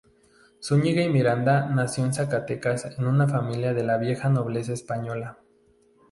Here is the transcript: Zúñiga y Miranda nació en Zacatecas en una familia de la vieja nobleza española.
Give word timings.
Zúñiga 0.63 1.03
y 1.03 1.09
Miranda 1.09 1.69
nació 1.69 2.03
en 2.05 2.11
Zacatecas 2.15 2.85
en 2.97 3.05
una 3.05 3.27
familia 3.27 3.75
de 3.75 3.83
la 3.83 3.99
vieja 3.99 4.29
nobleza 4.29 4.73
española. 4.73 5.37